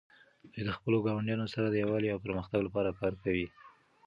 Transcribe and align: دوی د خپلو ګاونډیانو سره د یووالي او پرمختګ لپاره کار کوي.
دوی 0.51 0.61
د 0.67 0.69
خپلو 0.77 0.97
ګاونډیانو 1.05 1.47
سره 1.53 1.67
د 1.69 1.75
یووالي 1.83 2.09
او 2.11 2.23
پرمختګ 2.25 2.59
لپاره 2.67 2.97
کار 2.99 3.13
کوي. 3.23 3.47